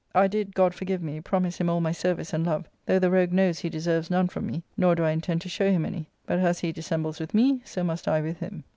I 0.15 0.25
did, 0.27 0.55
God 0.55 0.73
forgive 0.73 1.03
me! 1.03 1.21
promise 1.21 1.59
him 1.59 1.69
all 1.69 1.79
my 1.79 1.91
service 1.91 2.33
and 2.33 2.43
love, 2.43 2.67
though 2.87 2.97
the 2.97 3.11
rogue 3.11 3.31
knows 3.31 3.59
he 3.59 3.69
deserves 3.69 4.09
none 4.09 4.29
from 4.29 4.47
me, 4.47 4.63
nor 4.75 4.95
do 4.95 5.03
I 5.03 5.11
intend 5.11 5.41
to 5.41 5.47
show 5.49 5.69
him 5.71 5.85
any; 5.85 6.07
but 6.25 6.39
as 6.39 6.61
he 6.61 6.71
dissembles 6.71 7.19
with 7.19 7.35
me, 7.35 7.61
so 7.65 7.83
must 7.83 8.07
I 8.07 8.19
with 8.19 8.39
him. 8.39 8.63